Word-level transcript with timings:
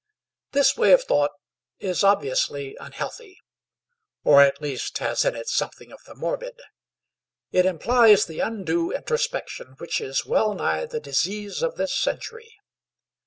This 0.53 0.75
way 0.75 0.93
of 0.93 1.03
thought 1.03 1.29
is 1.77 2.03
obviously 2.03 2.75
unhealthy, 2.79 3.37
or 4.23 4.41
at 4.41 4.59
least 4.59 4.97
has 4.97 5.23
in 5.23 5.35
it 5.35 5.47
something 5.47 5.91
of 5.91 5.99
the 6.07 6.15
morbid. 6.15 6.59
It 7.51 7.67
implies 7.67 8.25
the 8.25 8.39
undue 8.39 8.91
introspection 8.91 9.75
which 9.77 10.01
is 10.01 10.25
well 10.25 10.55
nigh 10.55 10.87
the 10.87 10.99
disease 10.99 11.61
of 11.61 11.75
this 11.75 11.95
century. 11.95 12.51